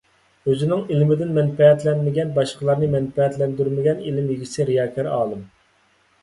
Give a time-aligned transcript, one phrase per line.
[0.51, 5.47] ئۆزىنىڭ ئىلمىدىن مەنپەئەتلەنمىگەن، باشقىلارنى مەنپەئەتلەندۈرمىگەن ئىلىم ئىگىسى رىياكار ئالىم.